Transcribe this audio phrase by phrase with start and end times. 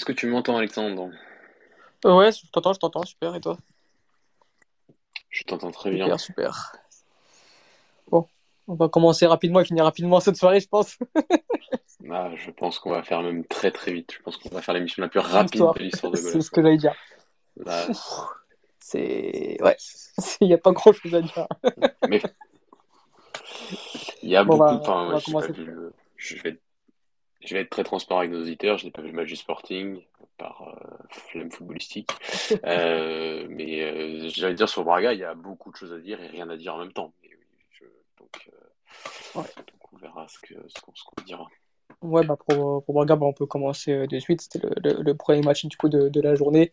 [0.00, 1.10] Est-ce que tu m'entends, Alexandre?
[2.06, 3.58] Euh, Ouais, je t'entends, je t'entends, super, et toi?
[5.28, 6.16] Je t'entends très bien.
[6.16, 6.72] Super, super.
[8.10, 8.26] Bon,
[8.66, 10.96] on va commencer rapidement et finir rapidement cette soirée, je pense.
[12.12, 14.12] Ah, je pense qu'on va faire même très très vite.
[14.12, 16.50] Je pense qu'on va faire l'émission la plus rapide L'histoire, de l'histoire de c'est ce
[16.50, 16.94] que j'allais dire.
[17.56, 17.86] Là,
[18.80, 19.58] C'est...
[19.62, 19.76] Ouais,
[20.40, 21.46] il n'y a pas grand-chose à dire.
[22.08, 22.22] mais
[24.22, 24.74] il y a Bon, beaucoup.
[24.76, 25.40] Enfin, va j'ai pas.
[26.16, 26.58] Je vais,
[27.40, 28.78] je vais être très transparent avec nos auditeurs.
[28.78, 30.00] Je n'ai pas vu le match du Sporting
[30.38, 32.10] par euh, flemme footballistique.
[32.64, 36.20] Euh, mais euh, j'allais dire sur Braga, il y a beaucoup de choses à dire
[36.22, 37.12] et rien à dire en même temps.
[37.70, 37.84] Je-
[38.18, 40.38] donc, euh, Ouais, donc on verra ce
[40.80, 41.48] qu'on ce dira.
[42.02, 44.40] ouais bah pour, pour Braga, bah, on peut commencer euh, de suite.
[44.42, 46.72] C'était le, le, le premier match du coup de, de la journée,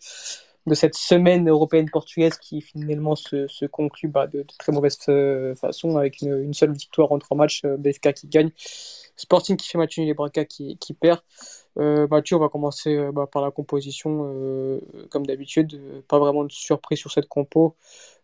[0.65, 4.97] de cette semaine européenne portugaise qui finalement se, se conclut bah, de, de très mauvaise
[5.59, 8.51] façon avec une, une seule victoire en trois matchs, BFK qui gagne,
[9.17, 11.19] Sporting qui fait match nul et Braga qui, qui perd.
[11.79, 14.79] Euh, Mathieu, on va commencer euh, bah, par la composition, euh,
[15.09, 16.03] comme d'habitude.
[16.07, 17.75] Pas vraiment de surprise sur cette compo.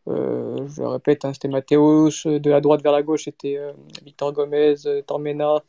[0.07, 2.09] Je le répète, hein, c'était Mathéos.
[2.25, 3.57] De la droite vers la gauche, c'était
[4.03, 4.75] Victor Gomez,
[5.07, 5.63] Tormena,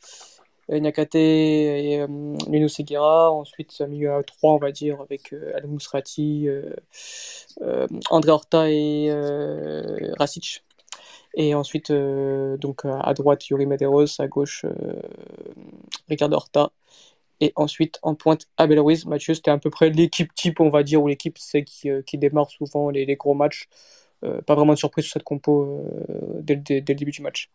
[0.69, 2.05] Niakate et
[2.49, 3.31] Nuno Seguira.
[3.31, 5.69] Ensuite, un milieu à 3, on va dire, avec Al
[7.63, 9.11] euh, André Horta et
[10.19, 10.65] Rasic.
[11.37, 15.01] Et ensuite, euh, donc à droite, Yuri Medeiros, à gauche, euh,
[16.09, 16.71] Ricardo Horta.
[17.41, 19.07] Et ensuite, en pointe, Abel Ruiz.
[19.07, 21.37] Mathieu, c'était à peu près l'équipe type, on va dire, ou l'équipe
[21.67, 23.69] qui, euh, qui démarre souvent les, gros matchs.
[24.25, 27.51] Euh, pas vraiment de surprise sur cette compo euh, dès le début du match.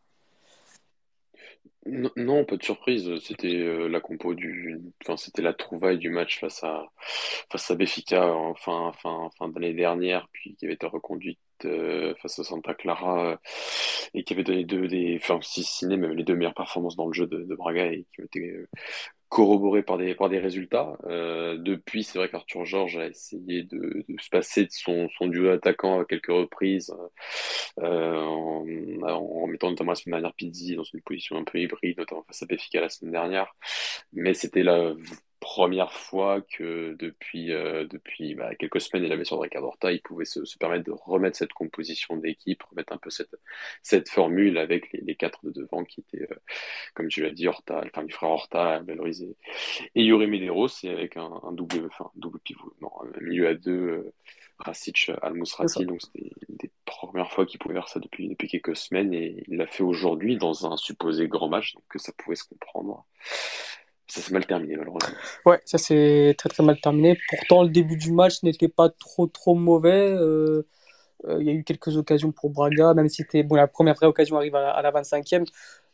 [1.91, 3.09] Non, non, pas de surprise.
[3.21, 6.85] C'était euh, la compo du, enfin, c'était la trouvaille du match face à
[7.51, 8.91] face à Benfica en fin
[9.49, 13.37] d'année dernière, puis qui avait été reconduite euh, face à Santa Clara euh,
[14.13, 17.07] et qui avait donné deux des, enfin, si n'est même les deux meilleures performances dans
[17.07, 18.53] le jeu de, de Braga et qui ont été
[19.31, 20.97] euh, corroborées par des par des résultats.
[21.05, 26.01] Euh, depuis, c'est vrai qu'Arthur Georges a essayé de, se passer de son duo attaquant
[26.01, 26.93] à quelques reprises
[27.79, 28.65] euh, en,
[29.03, 32.43] en mettant notamment la semaine dernière Pizzi dans une position un peu hybride, notamment face
[32.43, 33.55] à Benfica la semaine dernière.
[34.13, 34.93] Mais c'était là
[35.39, 40.01] première fois que depuis, euh, depuis bah, quelques semaines la blessure de Ricardo Horta, il
[40.01, 43.35] pouvait se, se, permettre de remettre cette composition d'équipe, remettre un peu cette,
[43.81, 46.35] cette formule avec les, les quatre de devant qui étaient, euh,
[46.93, 49.35] comme tu l'as dit, Horta, enfin les frères Horta, Belruiz et,
[49.95, 53.53] et Yuri Medeiros, et avec un, un, double, enfin, double pivot, non, un milieu à
[53.53, 54.13] deux, euh,
[54.59, 59.13] Rasic Al-Musrati, donc c'était des premières fois qu'il pouvait faire ça depuis, depuis quelques semaines,
[59.13, 63.05] et il l'a fait aujourd'hui dans un supposé grand match, donc ça pouvait se comprendre.
[64.09, 65.15] Ça s'est mal terminé, malheureusement.
[65.45, 67.17] Ouais, ça s'est très très mal terminé.
[67.29, 70.11] Pourtant, le début du match n'était pas trop trop mauvais.
[70.11, 70.65] Euh,
[71.27, 73.95] euh, il y a eu quelques occasions pour Braga, même si c'était bon, la première
[73.95, 75.45] vraie occasion arrive à la, à la 25e.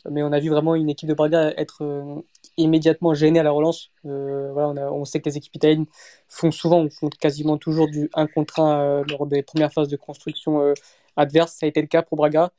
[0.10, 2.22] Mais on a vu vraiment une équipe de Braga être euh,
[2.58, 3.92] immédiatement gênée à la relance.
[4.04, 5.88] Voilà, on, sait que les équipes italiennes
[6.28, 9.98] font souvent, font quasiment toujours du 1 contre 1 euh, lors des premières phases de
[9.98, 10.74] construction
[11.18, 11.54] adverse.
[11.54, 12.52] Ça a été le cas pour Braga.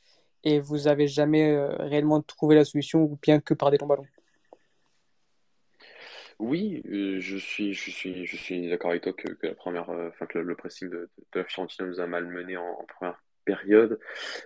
[0.44, 4.06] Et vous n'avez jamais réellement trouvé la solution, ou bien que par des longs ballons.
[6.38, 9.88] Oui, euh, je suis, je suis, je suis d'accord avec toi que, que la première,
[9.90, 12.84] euh, enfin que le, le pressing de, de la Fiorentina nous a malmené en, en
[12.84, 13.98] première période,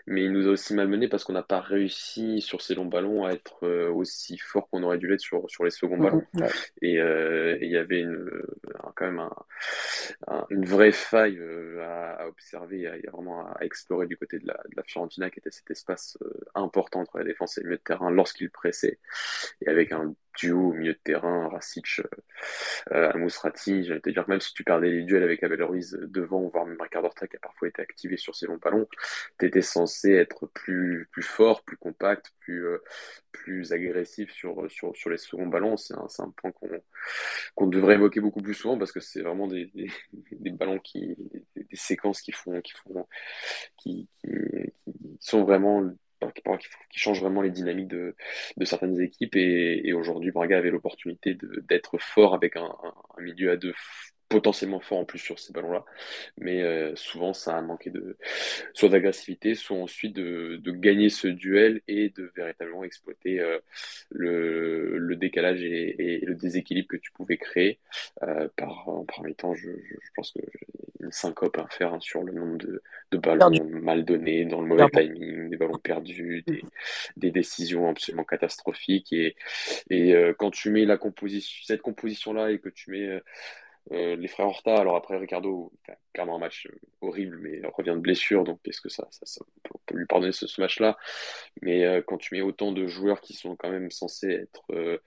[0.07, 3.25] mais il nous a aussi malmené parce qu'on n'a pas réussi sur ces longs ballons
[3.25, 6.23] à être euh, aussi fort qu'on aurait dû l'être sur, sur les seconds ballons.
[6.35, 6.51] Mhm, ouais.
[6.83, 8.31] Et euh, il y avait une,
[8.85, 9.33] un- quand même un,
[10.29, 14.47] un- une vraie faille euh, à, à observer, à, vraiment à explorer du côté de
[14.47, 16.19] la, de la Fiorentina, qui était cet espace
[16.55, 18.99] important entre la défense et le milieu de terrain lorsqu'il pressait,
[19.61, 22.01] et avec un duo au milieu de terrain, Rasic,
[22.93, 25.99] euh, Al-Musrati, j'allais te dire que même si tu perdais les duels avec Abel Ruiz
[26.03, 28.87] devant, voire même Ricardo Horta qui a parfois été activé sur ces longs ballons,
[29.39, 32.79] tu étais censé être plus, plus fort, plus compact, plus, euh,
[33.33, 35.77] plus agressif sur, sur, sur les seconds ballons.
[35.77, 36.69] C'est un, un point qu'on
[37.55, 39.91] qu'on devrait évoquer beaucoup plus souvent parce que c'est vraiment des, des,
[40.51, 41.17] ballons qui,
[41.57, 43.07] des, séquences qui font, qui font,
[43.77, 44.09] qui
[45.21, 45.91] sont vraiment
[46.91, 48.15] qui, changent vraiment les dynamiques de,
[48.65, 49.37] certaines équipes.
[49.37, 51.37] Et, aujourd'hui, Braga avait l'opportunité
[51.69, 52.75] d'être fort avec un,
[53.19, 53.75] milieu à deux
[54.31, 55.85] potentiellement fort en plus sur ces ballons-là.
[56.39, 58.17] Mais euh, souvent, ça a manqué de
[58.73, 63.59] soit d'agressivité, soit ensuite de, de, gagner ce duel et de véritablement exploiter euh,
[64.09, 67.81] le, le, décalage et, et, le déséquilibre que tu pouvais créer.
[68.23, 70.41] Euh, par, en premier temps, je, je, je pense que
[71.01, 73.63] une syncope à faire hein, sur le nombre de, de ballons Perdu.
[73.63, 75.15] mal donnés, dans le mauvais Perdu.
[75.15, 76.63] timing, des ballons perdus, des,
[77.17, 79.13] des, décisions absolument catastrophiques.
[79.13, 79.35] Et,
[79.89, 83.21] et euh, quand tu mets la composition, cette composition-là et que tu mets
[83.93, 85.73] euh, les frères Horta, alors après Ricardo,
[86.13, 86.69] clairement un match
[87.01, 89.45] horrible, mais revient de blessure, donc est-ce que ça, ça, ça,
[89.75, 90.97] on peut lui pardonner ce, match-là?
[91.63, 94.99] Mais euh, quand tu mets autant de joueurs qui sont quand même censés être euh,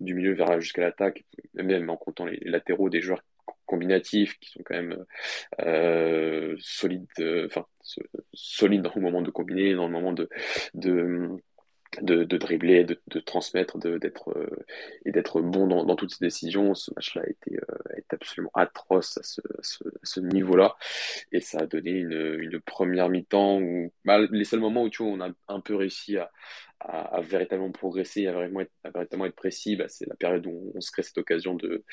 [0.00, 1.24] du milieu vers jusqu'à l'attaque,
[1.54, 3.22] même en comptant les, les, latéraux, des joueurs
[3.66, 5.04] combinatifs qui sont quand même
[5.60, 7.08] euh, solides,
[7.46, 7.66] enfin
[8.32, 10.28] solides dans le moment de combiner, dans le moment de,
[10.74, 11.38] de
[12.02, 14.64] de, dribbler, de, de transmettre, d'être euh,
[15.04, 16.74] et d'être bon dans, toutes ses décisions.
[16.74, 20.76] Ce match-là a été, euh, été absolument atroce à ce, niveau-là,
[21.32, 25.02] et ça a donné une, une première mi-temps où bah, les seuls moments où tu
[25.02, 26.30] vois on a un peu réussi à,
[26.80, 30.72] à, véritablement progresser, à véritablement être, à véritablement être précis, bah, c'est la période où
[30.74, 31.84] on se crée cette occasion de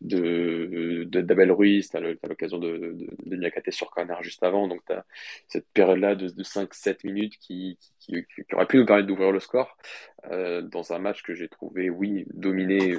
[0.00, 4.92] d'Abel Ruiz, tu as l'occasion de, de, de Niakate sur corner juste avant, donc tu
[4.92, 5.04] as
[5.48, 9.76] cette période-là de, de 5-7 minutes qui, qui, aurait pu nous permettre d'ouvrir le score
[10.30, 12.96] euh, dans un match que j'ai trouvé, oui, dominé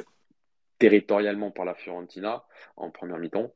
[0.79, 2.43] territorialement par la Fiorentina
[2.75, 3.53] en première mi-temps,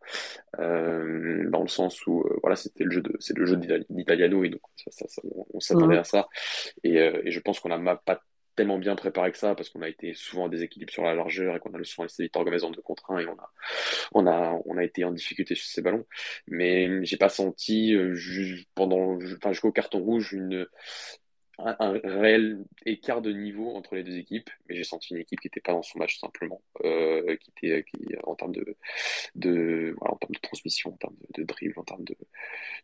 [0.59, 3.57] euh, dans le sens où euh, voilà c'était le jeu de c'est le jeu
[3.89, 5.99] d'Italiano et donc ça, ça, ça, on, on s'attendait mmh.
[5.99, 6.29] à ça
[6.83, 8.21] et, euh, et je pense qu'on n'a pas
[8.55, 11.55] tellement bien préparé que ça parce qu'on a été souvent en déséquilibre sur la largeur
[11.55, 13.51] et qu'on a souvent laissé Victor Gomez en 2 contre 1 et on a
[14.13, 16.05] on a on a été en difficulté sur ces ballons
[16.47, 18.15] mais j'ai pas senti euh,
[18.75, 20.67] pendant enfin jusqu'au carton rouge une
[21.65, 25.39] un, un, réel écart de niveau entre les deux équipes, mais j'ai senti une équipe
[25.39, 28.75] qui n'était pas dans son match simplement, euh, qui était qui, en termes de,
[29.35, 32.15] de voilà, en termes de transmission, en termes de, de dribble, en termes de,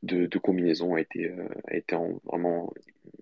[0.04, 2.74] de, de combinaison, a été, euh, a été en, vraiment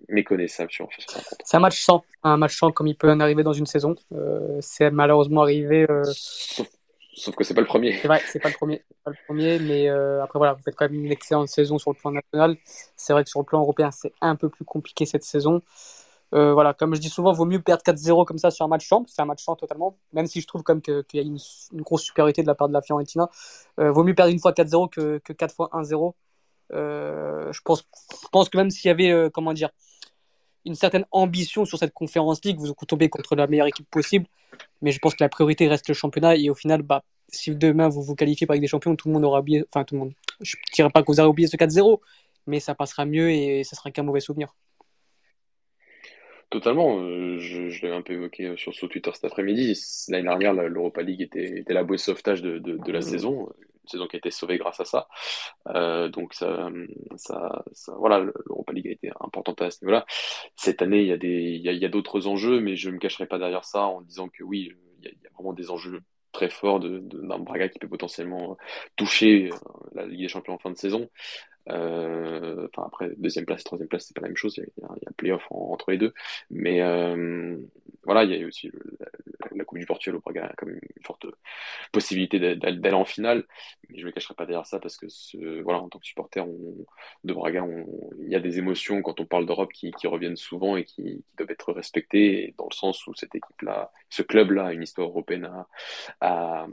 [0.08, 1.20] méconnaissable sur, sur.
[1.44, 3.94] C'est un match sans, un match sans comme il peut en arriver dans une saison.
[4.12, 5.86] Euh, c'est malheureusement arrivé.
[6.04, 6.68] Sauf
[7.16, 7.98] Sauf que c'est pas le premier.
[8.00, 10.76] C'est vrai, c'est pas le premier, pas le premier, mais euh, après voilà, vous faites
[10.76, 12.56] quand même une excellente saison sur le plan national.
[12.94, 15.62] C'est vrai que sur le plan européen, c'est un peu plus compliqué cette saison.
[16.34, 18.86] Euh, voilà, comme je dis souvent, vaut mieux perdre 4-0 comme ça sur un match
[18.86, 19.04] champ.
[19.06, 21.38] C'est un match champ totalement, même si je trouve comme qu'il y a une,
[21.82, 23.30] grosse supériorité de la part de la Fiorentina.
[23.80, 26.12] Euh, vaut mieux perdre une fois 4-0 que, que 4 fois 1-0.
[26.72, 27.88] Euh, je pense,
[28.22, 29.70] je pense que même s'il y avait, comment dire,
[30.66, 34.26] une certaine ambition sur cette conférence League, vous tombez contre la meilleure équipe possible.
[34.82, 36.36] Mais je pense que la priorité reste le championnat.
[36.36, 39.14] Et au final, bah, si demain vous vous qualifiez pour avec des champions, tout le
[39.14, 39.64] monde aura oublié.
[39.72, 40.12] Enfin, tout le monde.
[40.40, 42.00] Je ne dirais pas que vous aurez oublié ce 4-0,
[42.46, 44.54] mais ça passera mieux et ça sera qu'un mauvais souvenir.
[46.50, 49.78] Totalement, euh, je, je l'avais un peu évoqué sur, sur Twitter cet après-midi.
[50.08, 53.48] L'année dernière, l'Europa League était, était la bouée de sauvetage de, de, de la saison,
[53.88, 55.08] saison qui a été sauvée grâce à ça.
[55.68, 56.68] Euh, donc ça,
[57.98, 60.06] voilà, l'Europa League a été importante à ce niveau-là.
[60.56, 63.38] Cette année, il y a y a, d'autres enjeux, mais je ne me cacherai pas
[63.38, 66.02] derrière ça en disant que oui, il y a, vraiment des enjeux
[66.32, 68.58] très forts de, de, d'un Braga qui peut potentiellement
[68.96, 69.56] toucher euh,
[69.94, 71.08] la Ligue des Champions en fin de saison.
[71.68, 74.88] Euh, enfin après deuxième place troisième place c'est pas la même chose il y a,
[74.96, 76.14] il y a un playoff entre les deux
[76.48, 77.56] mais euh,
[78.04, 79.06] voilà il y a aussi le, la,
[79.52, 81.26] la, Coupe du Portugal au Braga même une forte
[81.90, 83.44] possibilité d'aller en finale
[83.88, 86.38] mais je me cacherai pas derrière ça parce que ce, voilà en tant que supporter
[86.38, 86.56] on,
[87.24, 87.84] de Braga on,
[88.22, 91.02] il y a des émotions quand on parle d'Europe qui, qui, reviennent souvent et qui,
[91.02, 94.72] qui, doivent être respectées dans le sens où cette équipe là ce club là a
[94.72, 95.66] une histoire européenne à,
[96.20, 96.66] à,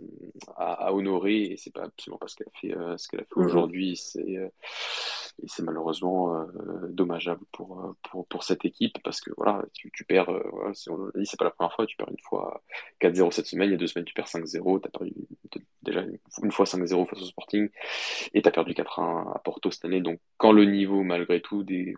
[0.56, 3.22] à, à honorer et c'est pas absolument pas ce qu'elle a fait euh, ce qu'elle
[3.22, 3.46] a fait mmh.
[3.46, 4.50] aujourd'hui c'est euh,
[5.42, 6.46] et c'est malheureusement euh,
[6.90, 11.10] dommageable pour, euh, pour, cette équipe parce que voilà, tu, perds, euh, voilà, si on
[11.16, 12.64] dit, c'est pas la première fois, tu perds une fois
[13.02, 15.14] 4-0 cette semaine, il y a deux semaines tu perds 5-0, tu as perdu
[15.82, 16.06] déjà
[16.44, 17.70] une fois 5-0 face au Sporting
[18.34, 20.02] et tu as perdu 4-1 à Porto cette année.
[20.02, 21.96] Donc quand le niveau malgré tout des,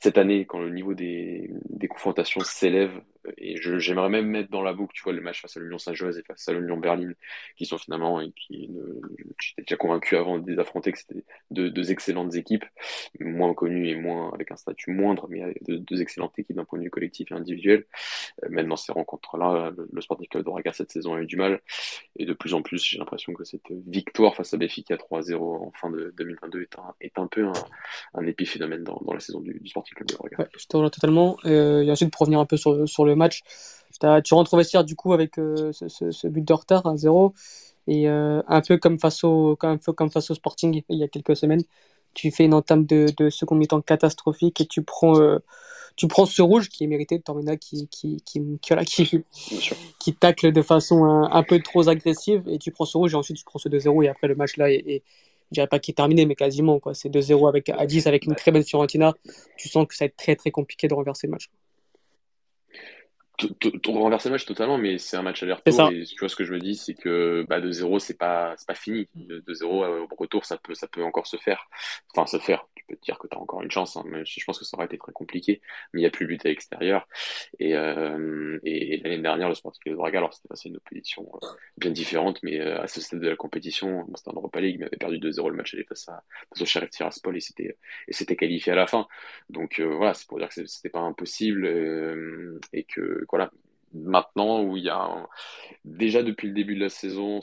[0.00, 1.48] cette année, quand le niveau des
[1.88, 2.92] confrontations s'élève,
[3.36, 6.18] et j'aimerais même mettre dans la boucle, tu vois, le match face à l'Union Saint-Gilloise
[6.18, 7.12] et face à l'Union Berlin,
[7.56, 8.70] qui sont finalement, et qui,
[9.40, 12.64] j'étais déjà convaincu avant de les affronter que c'était deux, deux, excellentes équipes,
[13.18, 16.84] moins connues et moins, avec un statut moindre, mais deux, excellentes équipes d'un point de
[16.84, 17.84] vue collectif et individuel.
[18.44, 21.36] Euh, même dans ces rencontres-là, le, Sporting Club de Braga cette saison a eu du
[21.36, 21.60] mal,
[22.16, 25.72] et de plus en plus, j'ai l'impression que cette victoire face à Béfica 3-0 en
[25.72, 27.46] fin de 2022 est un, est un peu
[28.14, 30.36] un, épiphénomène dans, dans la saison du, Sporting Club de Braga.
[30.38, 31.36] Ouais, je te totalement.
[31.44, 33.42] Euh, ensuite, pour revenir un peu sur, sur le match,
[34.24, 36.96] tu rentres au vestiaire du coup avec euh, ce, ce, ce, but de retard à
[36.96, 37.34] 0
[37.86, 41.04] et euh, un peu comme face au un peu comme face au Sporting il y
[41.04, 41.62] a quelques semaines,
[42.14, 45.38] tu fais une entame de, de second mi-temps catastrophique et tu prends euh,
[45.96, 49.24] tu prends ce rouge qui est mérité de Tormena qui qui qui qui, qui,
[49.98, 53.16] qui tacle de façon un, un, peu trop agressive et tu prends ce rouge et
[53.16, 55.02] ensuite tu prends ce 2-0 et après le match là est, est
[55.50, 56.78] je dirais pas qu'il est terminé, mais quasiment.
[56.78, 56.94] quoi.
[56.94, 59.14] C'est 2-0 avec, à 10 avec une très belle Fiorentina.
[59.56, 61.50] Tu sens que ça va être très très compliqué de renverser le match
[63.86, 65.90] renverser le match totalement, mais c'est un match aller-retour.
[65.92, 68.54] Et tu vois, ce que je me dis, c'est que bah, de 0 c'est pas,
[68.66, 69.08] pas fini.
[69.14, 71.68] De, de 0 au retour, ça peut, ça peut encore se faire.
[72.14, 72.66] Enfin, se faire.
[72.74, 74.64] Tu peux te dire que tu as encore une chance, hein, si je pense que
[74.64, 75.60] ça aurait été très compliqué.
[75.92, 77.08] Mais il n'y a plus de but à l'extérieur.
[77.58, 81.30] Et, euh, et, et l'année dernière, le Sporting de Braga, alors c'était passé une opposition
[81.42, 84.60] euh, bien différente, mais euh, à ce stade de la compétition, bon, c'était en Europa
[84.60, 87.40] League, mais avait perdu 2-0 le match aller face, à, face au Sheriff Tiraspol et
[87.40, 87.76] c'était,
[88.08, 89.06] et c'était qualifié à la fin.
[89.48, 93.50] Donc euh, voilà, c'est pour dire que c'était pas impossible euh, et que voilà,
[93.92, 95.28] maintenant où il y a
[95.84, 97.40] déjà depuis le début de la saison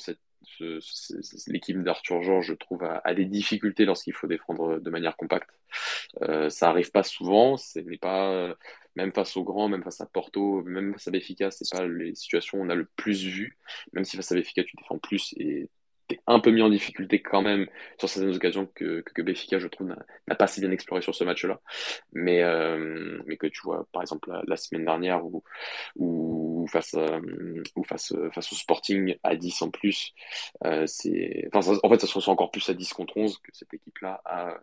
[1.48, 5.50] l'équipe d'Arthur Georges, je trouve, a, des difficultés lorsqu'il faut défendre de manière compacte.
[6.22, 8.56] Euh, ça arrive pas souvent, ce pas
[8.98, 12.16] même face aux grands, même face à Porto, même face à Béfica, c'est pas les
[12.16, 13.58] situations où on a le plus vu.
[13.94, 15.70] Même si face à Béfica, tu défends plus et
[16.28, 19.68] un peu mis en difficulté quand même sur certaines occasions que, que, que Béfica, je
[19.68, 19.88] trouve,
[20.28, 21.60] n'a pas si bien exploré sur ce match-là.
[22.14, 25.44] Mais, euh, mais que tu vois, par exemple, la, semaine dernière, ou
[25.96, 27.20] ou face, à,
[27.76, 30.14] ou face, face au Sporting à 10 en plus,
[30.66, 33.74] euh, c'est, en fait, ça se ressent encore plus à 10 contre 11 que cette
[33.74, 34.58] équipe-là a,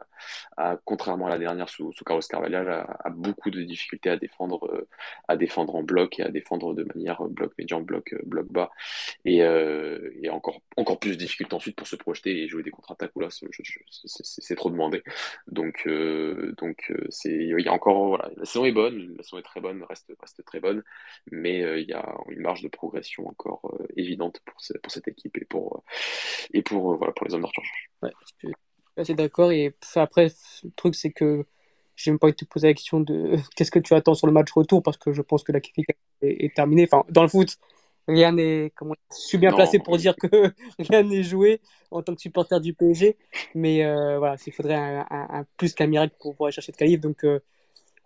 [0.57, 4.67] a, contrairement à la dernière sous, sous Carlos Carvalhal, a, beaucoup de difficultés à défendre,
[4.73, 4.89] euh,
[5.29, 8.71] à défendre en bloc et à défendre de manière bloc médian, bloc, bloc bas.
[9.25, 12.71] Et, euh, et encore, encore plus difficile difficulté ensuite pour se projeter et jouer des
[12.71, 15.03] contre-attaques où là c'est trop demandé.
[15.49, 19.23] Donc euh, donc euh, c'est il y a encore voilà la saison est bonne, la
[19.23, 20.83] saison est très bonne, reste reste très bonne,
[21.31, 25.37] mais euh, il y a une marge de progression encore évidente pour pour cette équipe
[25.37, 25.85] et pour
[26.53, 27.63] et pour voilà pour les hommes d'Arthur
[28.03, 28.55] Ouais, je suis
[28.97, 30.29] assez d'accord et après
[30.63, 31.45] le truc c'est que
[31.97, 34.27] j'ai même pas envie de te poser la question de qu'est-ce que tu attends sur
[34.27, 36.89] le match retour parce que je pense que la qualification est terminée.
[36.91, 37.59] Enfin, dans le foot,
[38.09, 40.29] rien n'est comment je suis bien non, placé pour dire que
[40.79, 43.17] rien n'est joué en tant que supporter du PSG
[43.55, 46.77] mais euh, voilà il faudrait un, un, un plus qu'un miracle pour pouvoir chercher de
[46.77, 47.41] qualif donc euh,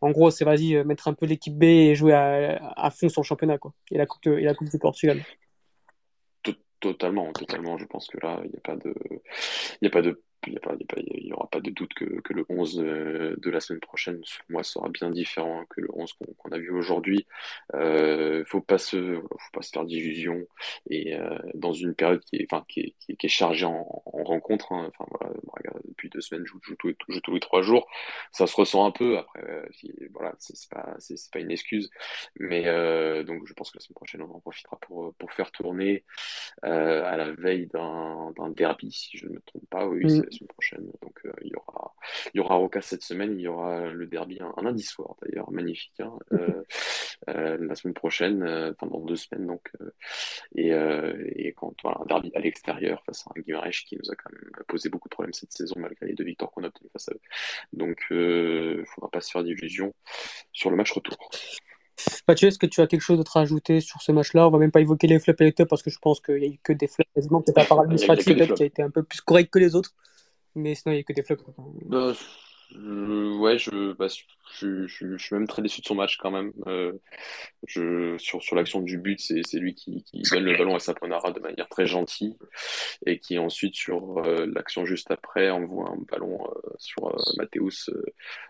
[0.01, 3.09] en gros c'est vas-y euh, mettre un peu l'équipe B et jouer à, à, fond
[3.09, 5.25] sur le championnat quoi et la coupe de, et la coupe du Portugal.
[6.81, 8.95] Totalement totalement je pense que là il n'y a pas de
[9.83, 10.59] il a pas de il n'y
[11.19, 14.21] il y aura pas de doute que, que le 11 de, de, la semaine prochaine,
[14.49, 17.27] moi, sera bien différent que le 11 qu'on qu a vu aujourd'hui.
[17.75, 20.47] Euh, faut pas se, faut pas se faire d'illusions
[20.91, 23.67] et euh, dans une période qui est, enfin, qui est, qui est, qui est chargée
[23.67, 24.73] en, en rencontres.
[24.73, 27.89] Hein, enfin voilà, depuis deux semaines, je joue, joue, joue, tous les trois jours.
[28.33, 29.19] Ça se ressent un peu.
[29.19, 29.63] Après, euh,
[30.13, 31.91] voilà, c'est pas, c'est pas une excuse,
[32.39, 35.51] mais euh, donc je pense que la semaine prochaine, on en profitera pour pour faire
[35.51, 36.05] tourner
[36.65, 39.87] euh, à la veille d'un derby, si je ne me trompe pas.
[39.87, 40.25] Oui, mmh.
[40.31, 40.91] La semaine prochaine.
[41.03, 41.95] Donc euh, il y aura
[42.35, 46.01] il y aura cette semaine, il y aura le derby un, lundi soir d'ailleurs, magnifique,
[46.01, 46.63] hein, euh,
[47.29, 49.71] euh, la semaine prochaine, pendant deux semaines donc,
[50.55, 54.15] et, et, quand voilà, un derby à l'extérieur face à un Guimarães qui nous a
[54.15, 56.91] quand même posé beaucoup de problèmes cette saison malgré les deux victoires qu'on a obtenues
[56.93, 57.21] face à eux.
[57.73, 59.93] Donc, il ne faudra pas se faire d'illusions
[60.53, 61.17] sur le match retour.
[62.27, 64.47] Mathieu, est-ce que tu as quelque chose d'autre à ajouter sur ce match-là?
[64.47, 66.37] On va même pas évoquer les flops et les tops parce que je pense qu'il
[66.37, 67.43] n'y a eu que des flops quasiment.
[67.43, 69.95] Peut-être à part qui a été un peu plus correct que les autres.
[70.55, 71.43] Mais sinon, il n'y a que des flops.
[71.87, 72.13] Bah,
[72.75, 74.09] ouais, je, bah,
[74.59, 76.53] je, je, suis même très déçu de son match quand même.
[76.67, 76.93] Euh,
[77.67, 81.33] je, sur sur l'action du but, c'est lui qui, qui, donne le ballon à Saponara
[81.33, 82.37] de manière très gentille
[83.07, 87.91] et qui ensuite sur euh, l'action juste après envoie un ballon euh, sur Mathéus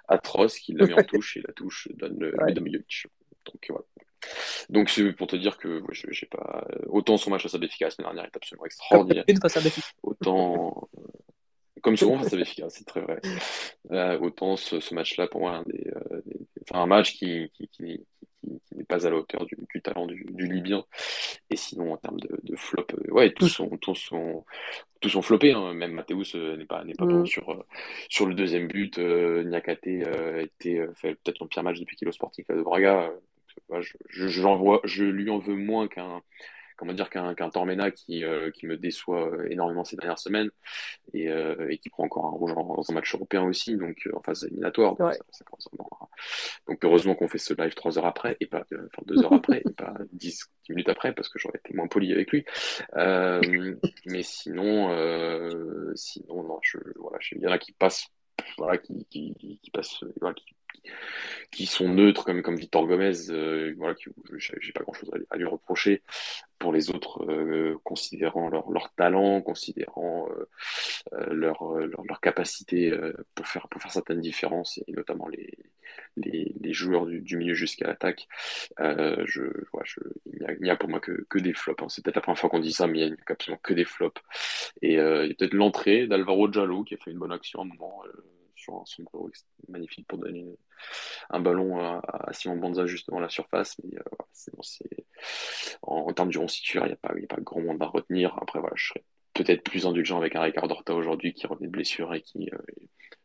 [0.08, 3.06] atroce qui l'a mis en touche et la touche donne le Milic.
[3.46, 3.84] Donc voilà.
[4.68, 8.06] Donc c'est pour te dire que j'ai pas autant son match à sa la semaine
[8.06, 9.24] dernière est absolument extraordinaire.
[10.02, 10.88] Autant
[11.82, 13.20] comme souvent face à Béfica, c'est très vrai.
[13.90, 16.20] Euh, autant ce, match-là, pour moi, un, des, euh,
[16.62, 18.00] enfin, un match qui, qui, qui,
[18.74, 20.84] n'est pas à la hauteur du, du talent du, du, Libyen.
[21.50, 24.44] Et sinon, en termes de, de flop, euh, ouais, tous sont, tous sont,
[25.00, 25.52] tous sont floppés.
[25.52, 25.74] Hein.
[25.74, 27.26] Même Mathéus n'est pas, n'est pas bon mm.
[27.26, 27.64] sur,
[28.08, 28.98] sur le deuxième but.
[28.98, 33.10] Niakate a été fait peut-être son pire match depuis qu'il est au Sporting de Braga.
[33.80, 36.22] je, je, je lui en veux moins qu'un
[36.78, 40.48] comment dire qu'un Tormena qui, euh, qui me déçoit euh, énormément ces dernières semaines
[41.12, 44.22] et, euh, et qui prend encore un rouge dans un match européen aussi, donc en
[44.22, 44.94] phase éliminatoire.
[44.96, 45.12] Donc,
[46.68, 49.60] donc heureusement qu'on fait ce live trois heures après et pas enfin deux heures après
[49.68, 52.44] et pas dix minutes après parce que j'aurais été moins poli avec lui.
[52.94, 54.88] mais sinon,
[55.96, 58.08] sinon non, je, voilà, il y en a qui passent
[58.56, 60.54] voilà, qui, qui, qui passent, voilà, qui,
[61.50, 63.94] qui sont neutres comme, Victor Gomez, euh, voilà,
[64.36, 66.02] j'ai pas grand chose à, lui reprocher.
[66.58, 72.92] Pour les autres, euh, considérant leur, talent, considérant euh, leur, leur, leur, capacité
[73.34, 75.56] pour faire, pour faire certaines différences, et notamment les,
[76.16, 78.26] les, joueurs du, milieu jusqu'à l'attaque,
[78.78, 79.42] je,
[80.26, 81.82] il n'y a, a, pour moi que, que des flops.
[81.82, 81.88] Hein.
[81.88, 83.84] C'est peut-être la première fois qu'on dit ça, mais il n'y a absolument que des
[83.84, 84.20] flops.
[84.82, 87.62] Et il y a peut-être l'entrée d'Alvaro Giallo qui a fait une bonne action à
[87.62, 88.02] un moment
[88.58, 89.30] sur un sombre
[89.68, 90.46] magnifique pour donner
[91.30, 93.76] un ballon à, Simon Banza justement à la surface.
[93.84, 94.92] Mais euh,
[95.82, 98.36] en, termes du rond-situeur, il n'y a, pas, a pas grand monde à retenir.
[98.40, 101.72] Après, voilà, je serais peut-être plus indulgent avec un Ricard Horta aujourd'hui qui revenait de
[101.72, 102.58] blessure et qui, euh,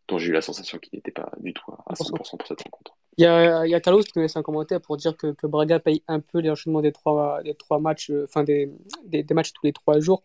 [0.08, 2.96] dont j'ai eu la sensation qu'il n'était pas du tout à 100% pour cette rencontre.
[3.17, 5.34] Il y a, il y a Carlos qui nous laisse un commentaire pour dire que,
[5.34, 8.72] que Braga paye un peu l'enchaînement des trois, des trois matchs, euh, enfin des,
[9.06, 10.24] des, matchs tous les trois jours.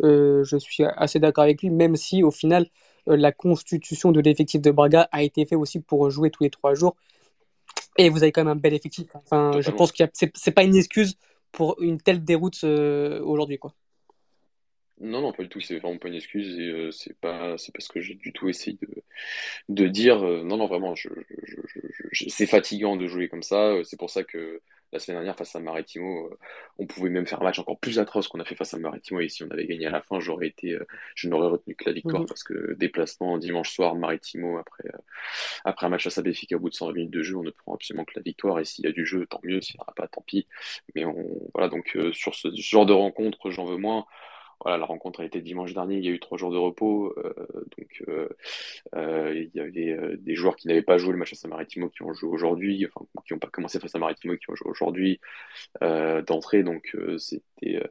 [0.00, 2.66] je suis assez d'accord avec lui, même si au final, euh,
[3.16, 6.74] la constitution de l'effectif de Braga a été fait aussi pour jouer tous les trois
[6.74, 6.96] jours.
[7.98, 9.08] Et vous avez quand même un bel effectif.
[9.14, 11.16] Enfin, je pense que c'est pas une excuse
[11.52, 13.74] pour une telle déroute euh, aujourd'hui, quoi.
[15.00, 15.60] Non, non, pas du tout.
[15.60, 18.48] C'est vraiment pas une excuse et euh, c'est pas, c'est parce que j'ai du tout
[18.48, 19.02] essayé de,
[19.68, 20.20] de dire.
[20.20, 21.08] non, non, vraiment, je,
[22.12, 23.74] c'est fatigant de jouer comme ça.
[23.84, 24.60] C'est pour ça que
[24.92, 26.38] la semaine dernière face à Maritimo, euh,
[26.78, 29.20] on pouvait même faire un match encore plus atroce qu'on a fait face à Maritimo.
[29.20, 31.84] Et si on avait gagné à la fin, j'aurais été, euh, je n'aurais retenu que
[31.84, 32.28] la victoire mhm.
[32.28, 34.98] parce que déplacement dimanche soir, Maritimo, après, euh,
[35.64, 37.74] après un match à Sabéfique au bout de 120 minutes de jeu, on ne prend
[37.74, 38.58] absolument que la victoire.
[38.58, 39.60] Et s'il y a du jeu, tant mieux.
[39.60, 40.46] S'il n'y en a pas, tant pis.
[40.94, 41.14] Mais on,
[41.54, 44.06] voilà, donc sur ce genre de rencontre, j'en veux moins
[44.62, 47.14] voilà, la rencontre a été dimanche dernier, il y a eu trois jours de repos,
[47.18, 47.32] euh,
[47.78, 48.28] donc euh,
[48.94, 51.88] euh, il y avait des joueurs qui n'avaient pas joué le match à San Maritimo
[51.88, 54.70] qui ont joué aujourd'hui, enfin qui n'ont pas commencé face à Maritimo qui ont joué
[54.70, 55.20] aujourd'hui
[55.80, 57.82] d'entrée, donc c'était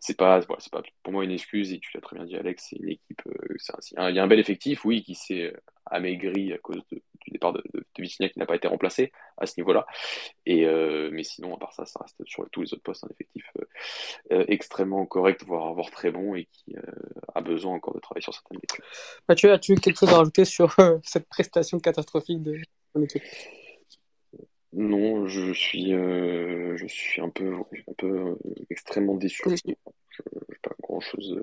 [0.00, 2.36] c'est pas voilà, c'est pas pour moi une excuse et tu l'as très bien dit
[2.36, 5.52] Alex, c'est une équipe, il y a un bel effectif, oui, qui s'est
[5.86, 6.82] amaigri à cause
[7.24, 9.86] du départ de, de, qui n'a pas été remplacé à ce niveau-là.
[10.46, 13.08] Et euh, mais sinon, à part ça, ça reste sur tous les autres postes un
[13.08, 13.64] effectif euh,
[14.32, 16.74] euh, extrêmement correct, voire, voire très bon, et qui
[17.34, 18.84] a besoin encore de travailler sur certaines équipes.
[19.28, 22.60] Mathieu, as-tu quelque chose à rajouter sur cette prestation catastrophique de
[22.94, 23.22] ton équipe
[24.72, 28.36] Non, je suis, je suis un peu, un peu
[28.70, 29.42] extrêmement déçu.
[29.46, 29.76] Je n'ai
[30.62, 31.40] pas grand chose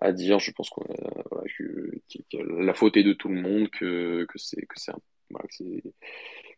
[0.00, 0.38] à dire.
[0.38, 1.19] Je pense qu'on voilà,
[1.60, 4.92] que, la faute est de tout le monde, que, que c'est que c'est
[5.30, 5.46] voilà,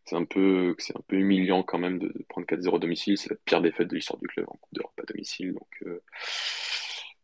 [0.04, 3.18] c'est un peu c'est un peu humiliant quand même de, prendre 4-0 à domicile.
[3.18, 5.52] C'est la pire défaite de l'histoire du club en Coupe d'Europe à domicile.
[5.52, 6.02] Donc euh,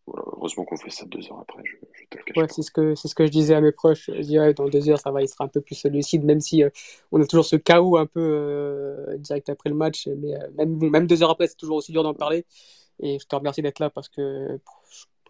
[0.07, 1.63] voilà, heureusement qu'on fait ça deux heures après.
[1.65, 3.61] Je, je te le cache ouais, c'est ce que c'est ce que je disais à
[3.61, 4.11] mes proches.
[4.13, 6.63] Je dirais dans deux heures ça va, il sera un peu plus lucide, même si
[6.63, 6.71] euh,
[7.11, 10.07] on a toujours ce chaos un peu euh, direct après le match.
[10.07, 12.45] Mais même même deux heures après, c'est toujours aussi dur d'en parler.
[13.01, 14.59] Et je te remercie d'être là parce que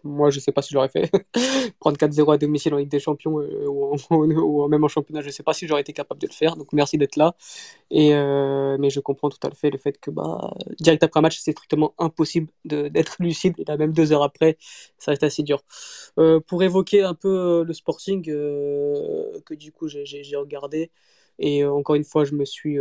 [0.03, 1.11] moi, je sais pas si j'aurais fait.
[1.79, 5.43] Prendre 4-0 à domicile en Ligue des Champions euh, ou, même en championnat, je sais
[5.43, 6.55] pas si j'aurais été capable de le faire.
[6.55, 7.35] Donc, merci d'être là.
[7.91, 11.21] Et, euh, mais je comprends tout à fait le fait que bah, direct après un
[11.21, 13.55] match, c'est strictement impossible d'être lucide.
[13.57, 14.57] Et même deux heures après,
[14.97, 15.63] ça reste assez dur.
[16.17, 20.91] Euh, pour évoquer un peu le sporting que du coup j'ai regardé,
[21.39, 22.77] et encore une fois, je me suis,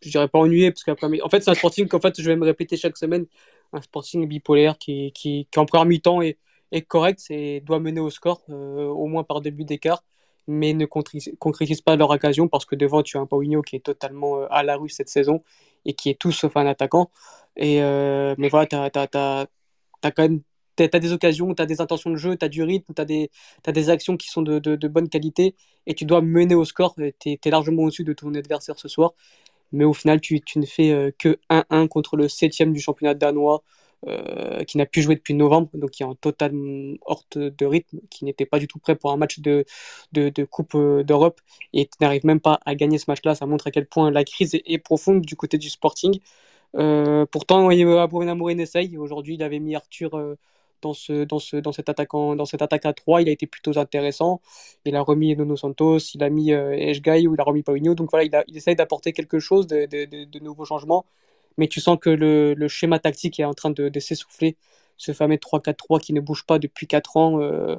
[0.00, 2.36] je dirais pas ennuyé, parce qu'après, en fait, c'est un sporting qu'en fait, je vais
[2.36, 3.26] me répéter chaque semaine
[3.72, 6.38] un sporting bipolaire qui, qui, qui en première mi-temps est,
[6.72, 10.02] est correct et doit mener au score, euh, au moins par deux buts d'écart,
[10.48, 13.84] mais ne concrétise pas leur occasion parce que devant, tu as un Paulinho qui est
[13.84, 15.44] totalement euh, à la rue cette saison
[15.84, 17.10] et qui est tout sauf un attaquant.
[17.56, 19.46] Et, euh, mais voilà, tu as,
[20.02, 20.40] quand même
[20.78, 23.06] des occasions, tu as des intentions de jeu, tu as du rythme, tu as,
[23.66, 25.54] as, des actions qui sont de, de, bonne qualité
[25.86, 26.94] et tu dois mener au score.
[27.20, 29.12] Tu es, largement au-dessus de ton adversaire ce soir
[29.74, 33.62] mais au final, tu, tu ne fais que 1-1 contre le 7 du championnat danois,
[34.08, 36.52] euh, qui n'a plus joué depuis novembre, donc qui est en total
[37.06, 39.64] hors de rythme, qui n'était pas du tout prêt pour un match de,
[40.12, 41.40] de, de Coupe euh, d'Europe,
[41.72, 43.34] et qui n'arrive même pas à gagner ce match-là.
[43.34, 46.18] Ça montre à quel point la crise est, profonde du côté du Sporting.
[46.76, 48.96] Euh, pourtant, Abraham Amorin essaye.
[48.98, 50.36] Aujourd'hui, il avait mis Arthur
[50.82, 53.46] dans, ce, dans, ce, dans, cet attaquant, dans cette attaque à 3, il a été
[53.46, 54.40] plutôt intéressant.
[54.84, 57.94] Il a remis Nuno Santos, il a mis euh, ou il a remis Paulinho.
[57.94, 61.06] Donc voilà, il, a, essaye d'apporter quelque chose, de, de, de, nouveaux changements.
[61.58, 64.56] Mais tu sens que le, schéma tactique est en train de, s'essouffler.
[64.96, 67.76] Ce fameux 3-4-3 qui ne bouge pas depuis 4 ans, euh,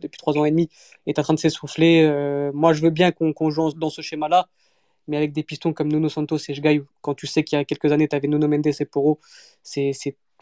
[0.00, 0.68] depuis 3 ans et demi,
[1.06, 2.02] est en train de s'essouffler.
[2.04, 4.48] Euh, moi, je veux bien qu'on joue dans ce schéma-là,
[5.08, 7.64] mais avec des pistons comme Nuno Santos et Eshgaï, quand tu sais qu'il y a
[7.64, 9.20] quelques années, tu avais Nuno Mendes et Poro,
[9.62, 9.92] c'est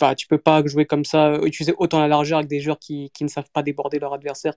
[0.00, 3.12] Enfin, tu peux pas jouer comme ça, utiliser autant la largeur avec des joueurs qui,
[3.20, 4.54] ne savent pas déborder leur adversaire.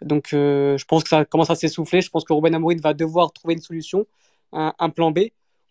[0.00, 2.00] Donc, euh, je pense que ça commence à s'essouffler.
[2.00, 4.06] Je pense que Ruben Amorim va devoir trouver une solution,
[4.52, 5.20] un plan B,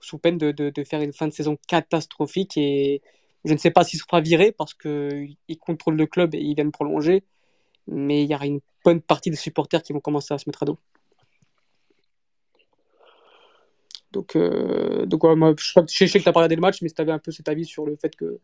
[0.01, 2.57] sous peine de, de, de, faire une fin de saison catastrophique.
[2.57, 3.01] Et
[3.45, 6.65] je ne sais pas s'il sera viré parce qu'il contrôle le club et il vient
[6.65, 7.23] de prolonger.
[7.87, 10.63] Mais il y aura une bonne partie des supporters qui vont commencer à se mettre
[10.63, 10.77] à dos.
[14.11, 17.13] Donc, euh, donc moi, je, sais que tu as parlé des matchs, mais tu avais
[17.13, 18.39] un peu cet avis sur le fait que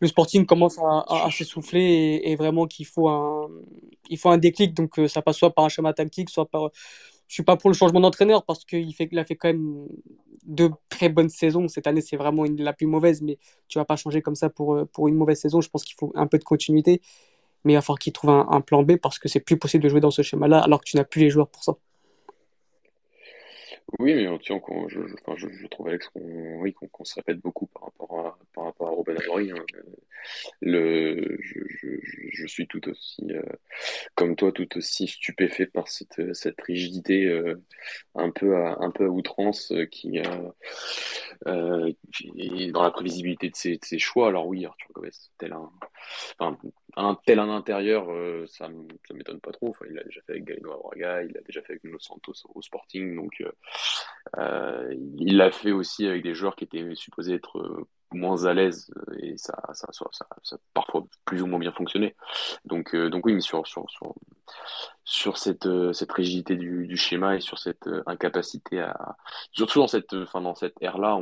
[0.00, 3.48] le Sporting commence à, s'essouffler et, vraiment qu'il faut un,
[4.08, 4.74] il faut un déclic.
[4.74, 6.70] Donc euh, ça passe soit par un schéma tactique, soit par.
[7.28, 9.86] Je suis pas pour le changement d'entraîneur parce qu'il il a fait quand même
[10.44, 11.68] deux très bonnes saisons.
[11.68, 13.38] Cette année, c'est vraiment la plus mauvaise, mais
[13.68, 15.60] tu vas pas changer comme ça pour, euh, pour une mauvaise saison.
[15.60, 17.02] Je pense qu'il faut un peu de continuité,
[17.64, 19.84] mais il va falloir qu'il trouve un, un, plan B parce que c'est plus possible
[19.84, 21.74] de jouer dans ce schéma-là alors que tu n'as plus les joueurs pour ça.
[23.98, 27.38] Oui, mais tiens, je, je, enfin, je, je trouve Alex qu'on oui, qu'on se répète
[27.40, 29.56] beaucoup par rapport à, par rapport à Robin Amorim.
[29.56, 29.64] Hein.
[30.60, 31.88] Le, je, je,
[32.30, 33.42] je suis tout aussi, euh,
[34.14, 37.54] comme toi, tout aussi stupéfait par cette, cette rigidité euh,
[38.14, 40.20] un peu à, un peu à outrance euh, qui,
[41.46, 41.90] euh,
[42.36, 44.28] est dans la prévisibilité de ses, de ses choix.
[44.28, 45.70] Alors oui, Arthur Gomez, tel un,
[46.38, 46.58] enfin,
[46.98, 49.68] un tel un intérieur, euh, ça ne m'étonne pas trop.
[49.70, 52.34] Enfin, il l'a déjà fait avec Galeno Braga, il l'a déjà fait avec Nuno Santos
[52.54, 53.52] au Sporting, donc euh,
[54.38, 58.90] euh, il l'a fait aussi avec des joueurs qui étaient supposés être moins à l'aise
[59.20, 62.16] et ça, ça, parfois plus ou moins bien fonctionné.
[62.64, 64.14] Donc, donc oui, mais sur, sur, sur,
[65.08, 69.16] sur cette, euh, cette rigidité du, schéma et sur cette euh, incapacité à
[69.52, 71.18] surtout dans cette euh, enfin dans cette ère là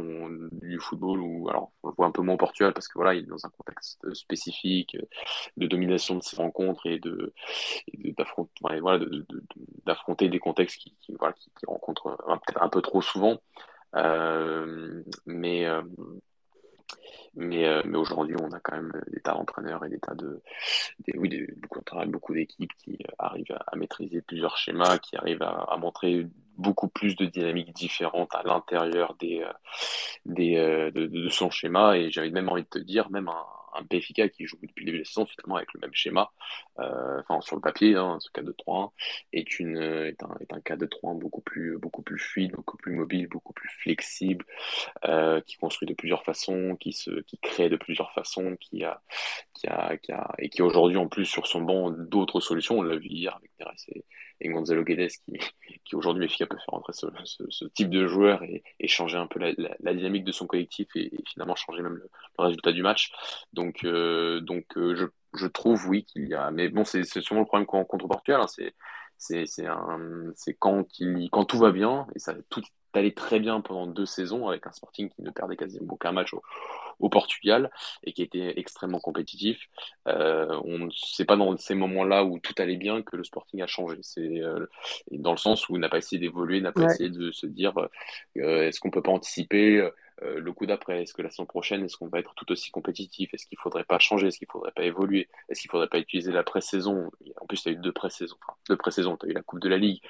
[0.50, 3.24] du football où alors on voit un peu moins au Portugal parce que voilà il
[3.24, 4.96] est dans un contexte spécifique
[5.56, 7.32] de domination de ses rencontres et de
[8.16, 9.04] d'affronter voilà,
[9.84, 13.38] d'affronter des contextes qui, qui voilà qui, qui rencontrent peut-être un peu trop souvent
[13.94, 15.64] euh, mais
[17.36, 20.42] mais, euh, mais aujourd'hui, on a quand même des tas d'entraîneurs et des tas de,
[21.00, 25.42] des, oui, des, beaucoup, beaucoup d'équipes qui euh, arrivent à, maîtriser plusieurs schémas, qui arrivent
[25.42, 29.52] à, montrer beaucoup plus de dynamiques différentes à l'intérieur des, euh,
[30.24, 30.56] des,
[30.94, 31.98] de, de, son schéma.
[31.98, 33.44] Et j'avais même envie de te dire, même un,
[33.78, 36.30] un PFK qui joue depuis le début de la saison finalement avec le même schéma,
[36.78, 38.90] euh, enfin sur le papier, hein, ce 4-2-3-1
[39.32, 43.28] est, une, est, un, est un 4-2-3-1 beaucoup plus, beaucoup plus fluide, beaucoup plus mobile,
[43.28, 44.44] beaucoup plus flexible,
[45.04, 49.02] euh, qui construit de plusieurs façons, qui, se, qui crée de plusieurs façons, qui a,
[49.54, 52.78] qui a, qui a et qui aujourd'hui en plus sur son banc d'autres solutions.
[52.78, 54.04] On l'a vu hier avec Neres
[54.40, 55.38] et, Gonzalo Guedes qui,
[55.84, 59.94] qui aujourd'hui Benfica peut faire entrer ce, type de joueur et, changer un peu la,
[59.94, 62.08] dynamique de son collectif et, et finalement changer même le,
[62.38, 63.12] le, résultat du match.
[63.52, 67.40] Donc, euh, donc euh, je, je trouve oui qu'il y a, mais bon c'est sûrement
[67.40, 68.46] le problème contre Portugal, hein,
[69.18, 72.62] c'est quand il quand tout va bien et ça tout
[72.96, 76.32] allé très bien pendant deux saisons avec un Sporting qui ne perdait quasiment aucun match
[76.98, 77.70] au, Portugal
[78.02, 79.68] et qui était extrêmement compétitif.
[80.08, 83.66] Euh, on c'est pas dans ces moments-là où tout allait bien que le Sporting a
[83.66, 83.98] changé.
[84.02, 84.66] C'est euh,
[85.10, 87.74] dans le sens où il n'a pas essayé d'évoluer, n'a pas essayé de se dire
[88.38, 89.88] euh, est-ce qu'on peut pas anticiper
[90.22, 92.70] euh, le coup d'après Est-ce que la saison prochaine, est-ce qu'on va être tout aussi
[92.70, 93.32] compétitif?
[93.34, 94.28] Est-ce qu'il faudrait pas changer?
[94.28, 95.28] Est-ce qu'il faudrait pas évoluer?
[95.48, 97.10] Est-ce qu'il faudrait pas utiliser la pré-saison?
[97.40, 98.36] En plus, tu as eu deux pré-saisons.
[98.42, 99.16] Enfin, deux pré-saisons.
[99.18, 100.00] Tu as eu la Coupe de la Ligue.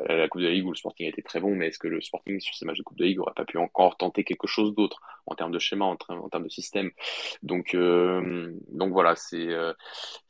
[0.00, 1.88] Euh, la Coupe de la Ligue où le Sporting était très bon, mais est-ce que
[1.88, 4.24] le Sporting, sur ces matchs de Coupe de la Ligue, aurait pas pu encore tenter
[4.24, 6.90] quelque chose d'autre en termes de schéma, en, termes de système?
[7.42, 9.48] Donc, euh, donc voilà, c'est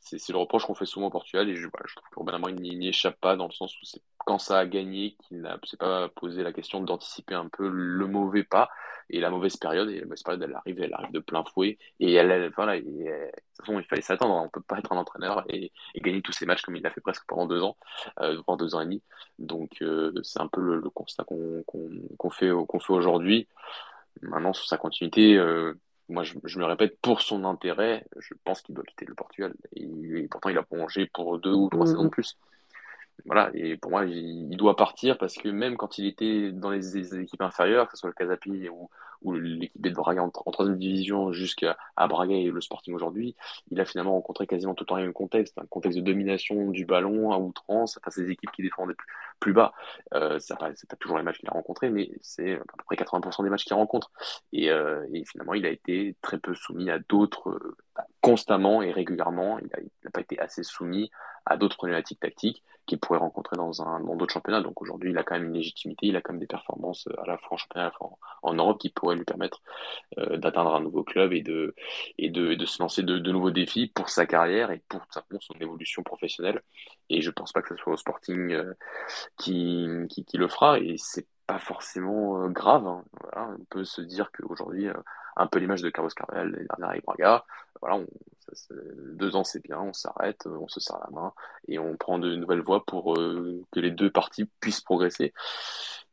[0.03, 3.19] c'est le reproche qu'on fait souvent au Portugal et je, je trouve Amorim n'y échappe
[3.19, 6.53] pas dans le sens où c'est quand ça a gagné qu'il n'a pas posé la
[6.53, 8.69] question d'anticiper un peu le mauvais pas
[9.09, 9.89] et la mauvaise période.
[9.89, 11.77] Et la mauvaise période, elle arrive, elle arrive de plein fouet.
[11.99, 14.35] Et elle, voilà, de toute façon, il fallait s'attendre.
[14.35, 17.01] On peut pas être un entraîneur et, gagner tous ces matchs comme il l'a fait
[17.01, 17.77] presque pendant deux ans,
[18.21, 19.01] euh, pendant deux ans et demi.
[19.39, 23.47] Donc, euh, c'est un peu le, constat qu'on qu'on fait, qu'on fait aujourd'hui.
[24.21, 25.73] Maintenant, sur sa continuité, euh,
[26.13, 29.53] moi, je, me répète, pour son intérêt, je pense qu'il doit quitter le Portugal.
[29.75, 32.37] Et, pourtant, il a prolongé pour deux ou trois saisons de plus.
[33.25, 37.15] Voilà, et pour moi, il, doit partir parce que même quand il était dans les,
[37.15, 38.89] équipes inférieures, que ce soit le Casapi ou,
[39.21, 43.35] ou l'équipe de Braga en, troisième division jusqu'à Braga et le Sporting aujourd'hui,
[43.71, 46.69] il a finalement rencontré quasiment tout le temps le même contexte, un contexte de domination
[46.71, 47.99] du ballon à outrance.
[48.03, 49.07] Face à des équipes qui défendaient plus,
[49.53, 49.73] bas.
[50.13, 53.43] Euh, c'est pas, toujours les matchs qu'il a rencontrés, mais c'est à peu près 80%
[53.43, 54.11] des matchs qu'il rencontre.
[54.51, 57.75] Et, euh, et, finalement, il a été très peu soumis à d'autres, euh,
[58.21, 59.59] constamment et régulièrement.
[59.59, 59.69] Il
[60.03, 61.11] n'a pas été assez soumis
[61.45, 64.61] à d'autres problématiques tactiques qu'il pourrait rencontrer dans un dans d'autres championnats.
[64.61, 67.21] Donc aujourd'hui, il a quand même une légitimité, il a quand même des performances euh,
[67.21, 67.93] à la fois en championnat,
[68.41, 69.61] en, Europe qui pourraient lui permettre
[70.17, 71.75] euh, d'atteindre un nouveau club et de
[72.17, 75.39] et de, de se lancer de, de, nouveaux défis pour sa carrière et pour simplement
[75.41, 76.61] son évolution professionnelle.
[77.09, 78.73] Et je pense pas que ce soit au Sporting euh,
[79.37, 82.87] qui, qui, le fera et c'est pas forcément grave.
[82.87, 83.03] Hein.
[83.35, 84.87] On peut se dire qu'aujourd'hui,
[85.35, 87.45] un peu l'image de Carlos Carvalhal l'année dernière avec Braga,
[87.81, 88.03] voilà,
[89.13, 91.33] deux ans c'est bien, on s'arrête, on se serre la main
[91.67, 95.33] et on prend de nouvelles voies pour euh, que les deux parties puissent progresser.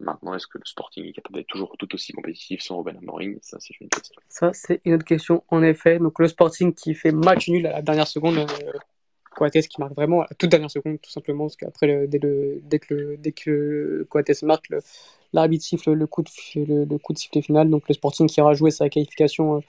[0.01, 3.38] Maintenant, est-ce que le Sporting est capable d'être toujours tout aussi compétitif sans Robin Amorim?
[3.42, 4.20] Ça, c'est une question.
[4.29, 5.99] Ça, c'est une autre question, en effet.
[5.99, 8.73] Donc, le Sporting qui fait match nul à la dernière seconde, euh,
[9.31, 12.61] Coates qui marque vraiment à la toute dernière seconde, tout simplement, parce qu'après, dès, le,
[12.64, 14.71] dès, que le, dès que Coates marque,
[15.33, 17.71] l'arbitre siffle le coup, de, le, coup de sifflet final.
[17.71, 19.62] Donc, le Sporting qui aura joué sa qualification.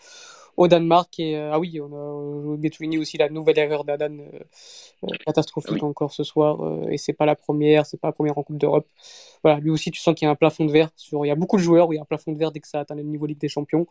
[0.62, 1.20] Au Danemark.
[1.20, 4.40] Et euh, ah oui, on a de souligner aussi la nouvelle erreur d'Adan, euh,
[5.06, 6.60] euh, catastrophique encore ce soir.
[6.92, 8.86] et c'est pas la première, c'est pas la première en Coupe d'Europe.
[9.44, 10.92] Voilà, lui aussi, tu sens qu'il y a un plafond de verre.
[10.96, 11.26] Sur...
[11.26, 12.60] Il y a beaucoup de joueurs où il y a un plafond de verre dès
[12.60, 13.88] que ça atteint le niveau Ligue des Champions.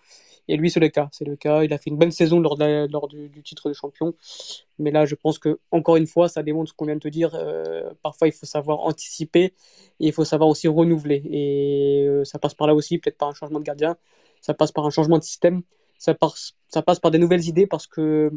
[0.46, 1.08] Et lui, c'est le cas.
[1.10, 1.64] C'est le cas.
[1.64, 4.14] Il a fait une bonne saison lors, lors du, titre de champion.
[4.78, 7.08] Mais là, je pense que encore une fois, ça démontre ce qu'on vient de te
[7.08, 7.32] dire.
[8.00, 9.46] parfois, il faut savoir anticiper
[9.98, 11.20] et il faut savoir aussi renouveler.
[11.32, 13.96] Et ça passe par là aussi, peut-être par un changement de gardien.
[14.40, 15.62] Ça passe par un changement de système
[16.00, 16.16] ça,
[16.68, 18.32] ça passe par des nouvelles idées parce que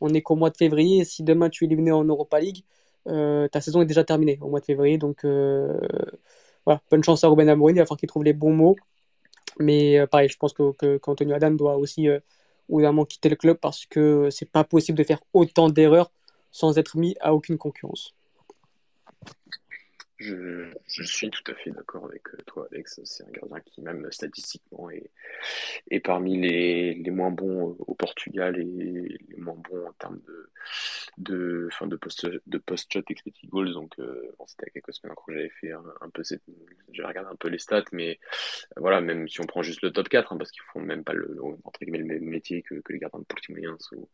[0.00, 1.04] on est qu'au mois de février.
[1.04, 2.64] si demain tu es éliminé en Europa League,
[3.06, 4.98] euh, ta saison est déjà terminée au mois de février.
[4.98, 5.78] Donc euh,
[6.66, 7.76] voilà, bonne chance à Ruben Amorim.
[7.76, 8.76] Il va falloir qu'il trouve les bons mots.
[9.58, 12.08] Mais euh, pareil, je pense que, qu'Antonio Adam doit aussi
[12.68, 16.10] évidemment quitter le club parce que c'est pas possible de faire autant d'erreurs
[16.50, 18.14] sans être mis à aucune concurrence.
[20.18, 23.00] Je, je, suis tout à fait d'accord avec euh, toi, Alex.
[23.04, 25.10] C'est un gardien qui, même statistiquement, est,
[25.90, 30.50] est parmi les, les, moins bons au Portugal et les moins bons en termes de,
[31.18, 33.74] de, fin de post de post shot expected goals.
[33.74, 36.42] Donc, euh, bon, c'était quelques semaines que j'avais fait un, peu cette,
[36.92, 38.18] j'ai regardé un peu les stats, mais
[38.76, 41.04] euh, voilà, même si on prend juste le top 4, hein, parce qu'ils font même
[41.04, 44.08] pas le, entre guillemets, le même métier que, que les gardiens de Portimonense ou,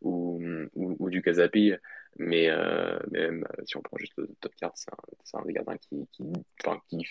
[0.00, 0.42] ou,
[0.74, 1.74] ou, ou, du Casapi.
[2.16, 5.76] Mais, euh, même si on prend juste le top 4, c'est un, un, des gardiens
[5.76, 6.24] qui, qui,
[6.64, 7.04] enfin, qui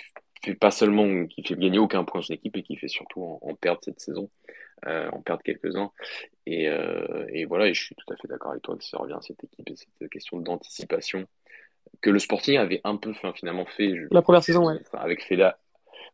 [0.43, 3.21] fait pas seulement, qui fait gagner aucun point à son équipe et qui fait surtout
[3.23, 4.29] en, en perdre cette saison,
[4.85, 5.91] euh, en perdre quelques-uns.
[6.45, 8.97] Et, euh, et, voilà, et je suis tout à fait d'accord avec toi que ça
[8.97, 11.27] revient à cette équipe et cette question d'anticipation
[12.01, 13.93] que le Sporting avait un peu finalement fait.
[14.11, 14.79] La première saison, ouais.
[14.93, 15.57] avec Feda.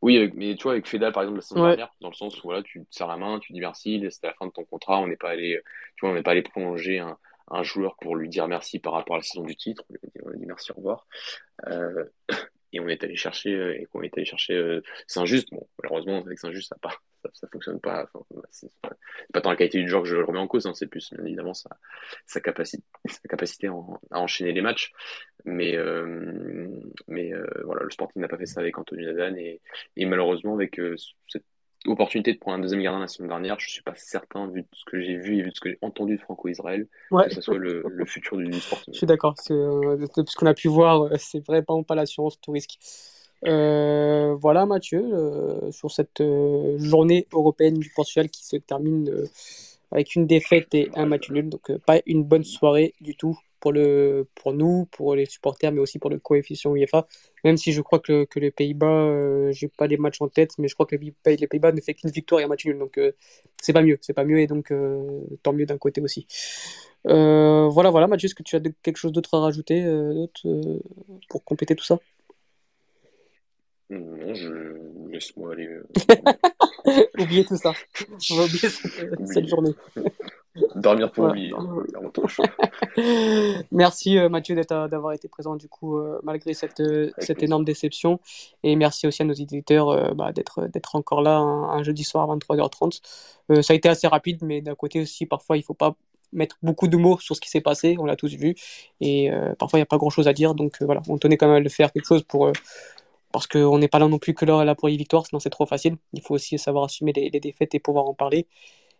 [0.01, 2.47] Oui, mais tu vois, avec Feda, par exemple, la saison dernière, dans le sens où
[2.47, 4.99] voilà, tu te serres la main, tu dis merci, c'était la fin de ton contrat,
[4.99, 5.59] on n'est pas allé,
[5.95, 7.17] tu vois, on n'est pas allé prolonger un,
[7.51, 9.83] un joueur pour lui dire merci par rapport à la saison du titre.
[10.23, 11.07] On lui a dit, merci, au revoir.
[11.67, 12.05] Euh,
[12.71, 15.49] et on est allé chercher, euh, et qu'on est allé chercher euh, Saint-Just.
[15.51, 16.93] Bon, malheureusement, avec Saint-Just, ça, pas,
[17.33, 18.07] ça, fonctionne pas.
[18.13, 18.91] Enfin, c'est pas,
[19.33, 21.11] pas, tant la qualité du joueur que je le remets en cause, hein, c'est plus,
[21.11, 24.91] bien évidemment, sa, capacité, sa capacité à enchaîner les matchs.
[25.45, 25.77] Mais,
[27.07, 27.31] mais
[27.63, 29.61] voilà, le Sporting n'a pas fait ça avec Anthony Nadan, et,
[29.95, 30.79] et malheureusement, avec
[31.27, 31.45] cette
[31.85, 33.59] opportunité de prendre un deuxième gardien la semaine dernière.
[33.59, 36.17] Je suis pas certain, vu ce que j'ai vu et vu ce que j'ai entendu
[36.17, 38.79] de Franco-Israël, que ce soit le, le futur du sport.
[38.87, 39.35] Je suis d'accord.
[39.51, 42.77] Euh, de ce qu'on a pu voir, euh, c'est vraiment pas l'assurance tout risque.
[43.43, 46.21] voilà Mathieu, sur cette
[46.77, 49.11] journée européenne du Portugal qui se termine
[49.91, 51.49] avec une défaite et un match nul.
[51.49, 55.79] Donc pas une bonne soirée du tout pour, le, pour nous, pour les supporters, mais
[55.79, 57.07] aussi pour le coefficient UEFA.
[57.43, 60.51] Même si je crois que, que les Pays-Bas, euh, j'ai pas les matchs en tête,
[60.57, 62.77] mais je crois que les, les Pays-Bas ne fait qu'une victoire et un match nul.
[62.77, 63.11] Donc euh,
[63.61, 66.27] c'est pas mieux, c'est pas mieux et donc euh, tant mieux d'un côté aussi.
[67.05, 69.85] voilà, voilà, Mathieu, est-ce que tu as quelque chose d'autre à rajouter
[71.29, 71.99] pour compléter tout ça?
[73.89, 74.51] Non, je
[75.09, 75.67] laisse-moi aller.
[77.17, 77.73] Oubliez tout ça.
[78.31, 79.73] On va oublier cette journée.
[80.75, 81.53] Dormir pour lui.
[83.71, 86.81] merci euh, Mathieu euh, d'avoir été présent du coup euh, malgré cette,
[87.17, 88.19] cette énorme déception
[88.63, 93.01] et merci aussi à nos éditeurs bah, d'être encore là un, jeudi soir à 23h30.
[93.61, 95.95] ça a été assez rapide mais d'un côté aussi parfois il faut pas
[96.31, 98.55] mettre beaucoup de mots sur ce qui s'est passé, on l'a tous vu
[99.01, 101.47] et parfois il n'y a pas grand chose à dire donc voilà on tenait quand
[101.47, 102.51] même à le faire quelque chose pour
[103.31, 105.51] parce qu'on n'est pas là non plus que là, là pour les victoires, sinon c'est
[105.51, 105.97] trop facile.
[106.13, 108.47] Il faut aussi savoir assumer les, les défaites et pouvoir en parler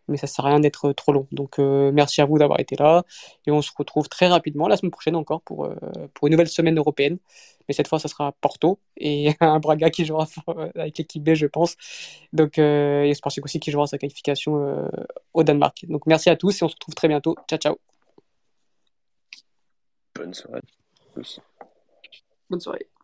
[0.09, 1.27] mais ça sert à rien d'être trop long.
[1.31, 3.03] Donc euh, merci à vous d'avoir été là
[3.45, 5.75] et on se retrouve très rapidement la semaine prochaine encore pour, euh,
[6.13, 7.17] pour une nouvelle semaine européenne.
[7.67, 10.27] Mais cette fois, ça sera Porto et un Braga qui jouera
[10.75, 11.75] avec l'équipe B, je pense.
[12.33, 14.89] Donc, euh, et Sporting aussi qui jouera sa qualification
[15.33, 15.85] au Danemark.
[15.87, 17.35] Donc merci à tous et on se retrouve très bientôt.
[17.47, 17.77] Ciao, ciao.
[20.15, 20.61] Bonne soirée.
[22.49, 22.98] Bonne soirée.